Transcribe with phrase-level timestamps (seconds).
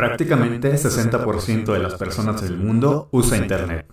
[0.00, 3.86] Prácticamente 60% de las personas del mundo usa Internet.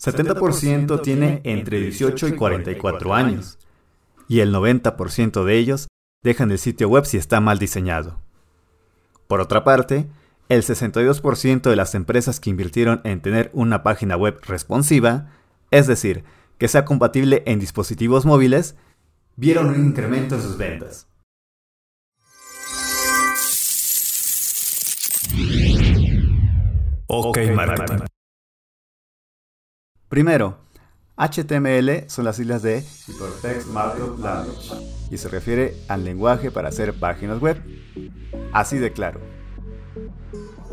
[0.00, 3.58] 70% tiene entre 18 y 44 años.
[4.28, 5.88] Y el 90% de ellos
[6.22, 8.20] dejan el sitio web si está mal diseñado.
[9.26, 10.08] Por otra parte,
[10.48, 15.32] el 62% de las empresas que invirtieron en tener una página web responsiva,
[15.72, 16.22] es decir,
[16.56, 18.76] que sea compatible en dispositivos móviles,
[19.34, 21.08] vieron un incremento en sus ventas.
[27.08, 28.04] Ok, marketing.
[30.08, 30.58] Primero,
[31.16, 34.70] HTML son las siglas de Hypertext Markup Language
[35.10, 37.62] y se refiere al lenguaje para hacer páginas web.
[38.52, 39.20] Así de claro.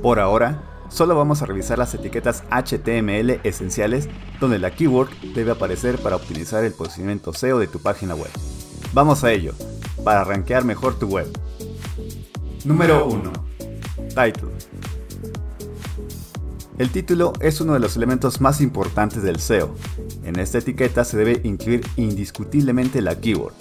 [0.02, 4.10] Por ahora, solo vamos a revisar las etiquetas HTML esenciales
[4.40, 8.32] donde la keyword debe aparecer para optimizar el posicionamiento SEO de tu página web.
[8.92, 9.54] Vamos a ello,
[10.04, 11.28] para rankear mejor tu web.
[12.66, 13.32] Número 1.
[14.10, 14.50] Title.
[16.80, 19.76] El título es uno de los elementos más importantes del SEO.
[20.24, 23.54] En esta etiqueta se debe incluir indiscutiblemente la keyword,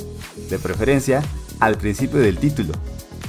[0.48, 1.22] de preferencia
[1.60, 2.72] al principio del título,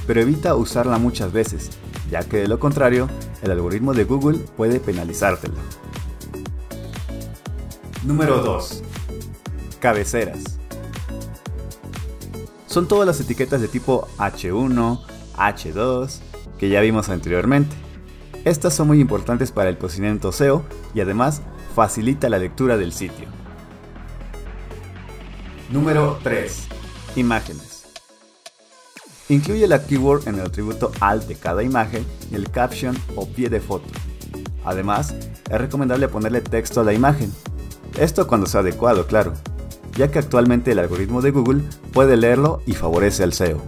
[0.06, 1.70] pero evita usarla muchas veces,
[2.10, 3.08] ya que de lo contrario,
[3.42, 5.54] el algoritmo de Google puede penalizártelo.
[8.04, 8.82] Número 2.
[9.80, 10.58] Cabeceras.
[12.66, 15.00] Son todas las etiquetas de tipo H1,
[15.36, 16.20] H2,
[16.58, 17.83] que ya vimos anteriormente.
[18.44, 20.64] Estas son muy importantes para el posicionamiento SEO
[20.94, 21.40] y además
[21.74, 23.26] facilita la lectura del sitio.
[25.70, 26.68] Número 3.
[27.16, 27.86] Imágenes.
[29.30, 33.48] Incluye la keyword en el atributo alt de cada imagen y el caption o pie
[33.48, 33.88] de foto.
[34.62, 35.14] Además,
[35.50, 37.32] es recomendable ponerle texto a la imagen.
[37.98, 39.32] Esto cuando sea adecuado, claro,
[39.96, 41.62] ya que actualmente el algoritmo de Google
[41.94, 43.62] puede leerlo y favorece al SEO.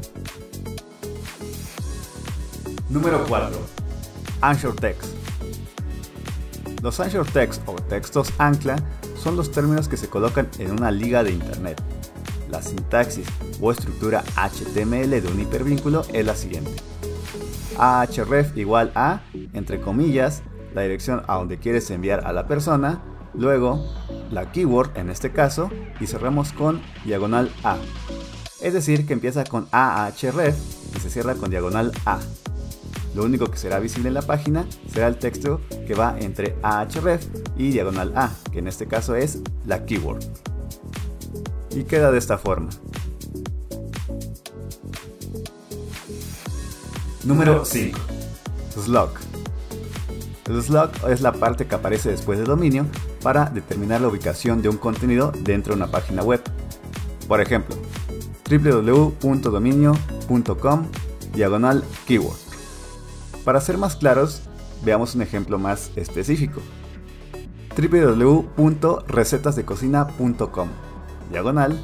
[2.90, 3.85] Número 4.
[4.40, 5.12] Anchor Text.
[6.82, 8.76] Los Anchor Text o textos ancla
[9.16, 11.82] son los términos que se colocan en una liga de Internet
[12.50, 13.26] la sintaxis
[13.60, 16.72] o estructura HTML de un hipervínculo es la siguiente.
[17.78, 19.20] ahref igual a,
[19.52, 20.42] entre comillas,
[20.74, 23.02] la dirección a donde quieres enviar a la persona,
[23.34, 23.84] luego
[24.30, 25.70] la keyword en este caso
[26.00, 27.76] y cerramos con diagonal a.
[28.60, 30.56] Es decir, que empieza con ahref
[30.96, 32.18] y se cierra con diagonal a.
[33.16, 37.24] Lo único que será visible en la página será el texto que va entre ahref
[37.56, 40.22] y diagonal a, que en este caso es la keyword
[41.70, 42.68] y queda de esta forma.
[47.24, 47.98] Número 5.
[48.84, 49.12] Slug.
[50.48, 52.84] El slug es la parte que aparece después del dominio
[53.22, 56.42] para determinar la ubicación de un contenido dentro de una página web.
[57.26, 57.76] Por ejemplo,
[58.50, 60.86] www.dominio.com
[61.34, 62.45] diagonal keyword.
[63.46, 64.42] Para ser más claros,
[64.84, 66.60] veamos un ejemplo más específico.
[67.76, 70.68] www.recetasdecocina.com
[71.30, 71.80] diagonal,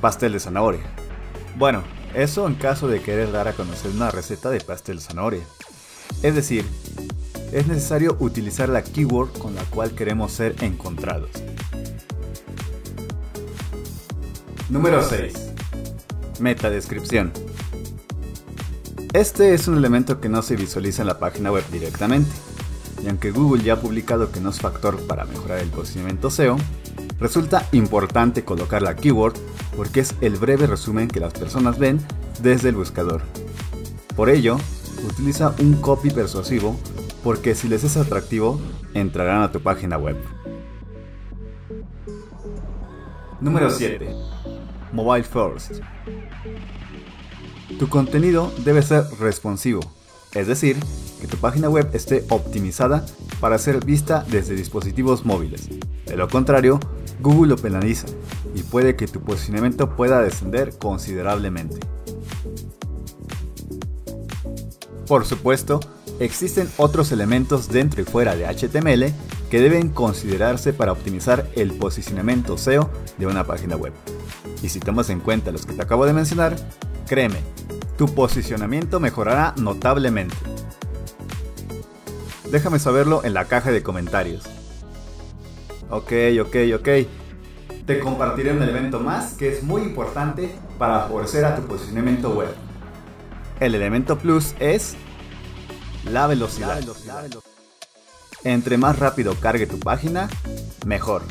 [0.00, 0.82] pastel de zanahoria.
[1.58, 1.82] Bueno,
[2.14, 5.42] eso en caso de querer dar a conocer una receta de pastel de zanahoria.
[6.22, 6.64] Es decir,
[7.52, 11.30] es necesario utilizar la keyword con la cual queremos ser encontrados.
[14.68, 15.54] Número 6.
[16.38, 17.32] Metadescripción.
[19.12, 22.30] Este es un elemento que no se visualiza en la página web directamente,
[23.02, 26.56] y aunque Google ya ha publicado que no es factor para mejorar el posicionamiento SEO,
[27.20, 29.34] Resulta importante colocar la keyword
[29.76, 32.00] porque es el breve resumen que las personas ven
[32.42, 33.20] desde el buscador.
[34.16, 34.56] Por ello,
[35.06, 36.80] utiliza un copy persuasivo
[37.22, 38.58] porque si les es atractivo,
[38.94, 40.16] entrarán a tu página web.
[43.38, 44.14] Número 7.
[44.92, 45.82] Mobile First.
[47.80, 49.80] Tu contenido debe ser responsivo,
[50.34, 50.76] es decir,
[51.18, 53.06] que tu página web esté optimizada
[53.40, 55.66] para ser vista desde dispositivos móviles.
[56.04, 56.78] De lo contrario,
[57.22, 58.06] Google lo penaliza
[58.54, 61.80] y puede que tu posicionamiento pueda descender considerablemente.
[65.06, 65.80] Por supuesto,
[66.18, 69.10] existen otros elementos dentro y fuera de HTML
[69.48, 73.94] que deben considerarse para optimizar el posicionamiento SEO de una página web.
[74.62, 76.56] Y si tomas en cuenta los que te acabo de mencionar,
[77.10, 77.40] créeme,
[77.98, 80.36] tu posicionamiento mejorará notablemente.
[82.52, 84.44] Déjame saberlo en la caja de comentarios.
[85.90, 86.88] Ok, ok, ok.
[87.84, 92.54] Te compartiré un elemento más que es muy importante para favorecer a tu posicionamiento web.
[93.58, 94.94] El elemento plus es
[96.04, 96.78] la velocidad.
[98.44, 100.28] Entre más rápido cargue tu página,
[100.86, 101.22] mejor.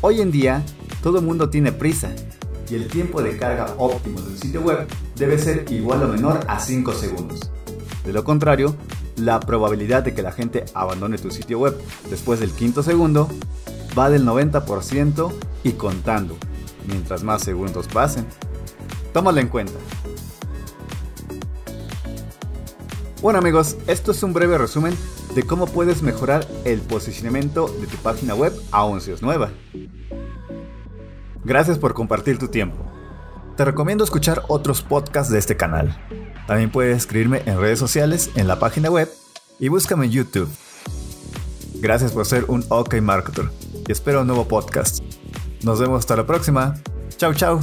[0.00, 0.62] Hoy en día,
[1.02, 2.14] todo el mundo tiene prisa
[2.70, 4.86] y el tiempo de carga óptimo del sitio web
[5.16, 7.50] debe ser igual o menor a 5 segundos.
[8.04, 8.76] De lo contrario,
[9.16, 11.76] la probabilidad de que la gente abandone tu sitio web
[12.08, 13.28] después del quinto segundo
[13.98, 15.32] va del 90%
[15.64, 16.36] y contando,
[16.86, 18.24] mientras más segundos pasen.
[19.12, 19.74] Tómalo en cuenta.
[23.20, 24.96] Bueno amigos, esto es un breve resumen
[25.34, 29.50] de cómo puedes mejorar el posicionamiento de tu página web aún si es nueva.
[31.44, 32.76] Gracias por compartir tu tiempo.
[33.56, 35.98] Te recomiendo escuchar otros podcasts de este canal.
[36.46, 39.08] También puedes escribirme en redes sociales, en la página web
[39.58, 40.48] y búscame en YouTube.
[41.74, 43.50] Gracias por ser un OK Marketer
[43.86, 45.02] y espero un nuevo podcast.
[45.62, 46.74] Nos vemos hasta la próxima.
[47.16, 47.60] Chao, chao.